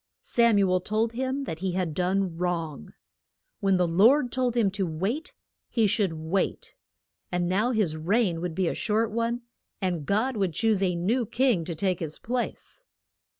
[0.23, 2.95] Sam u el told him that he had done wrong.
[3.59, 5.35] When the Lord told him to wait,
[5.69, 6.73] he should wait.
[7.31, 9.43] And now his reign would be a short one,
[9.79, 12.87] and God would choose a new king to take his place.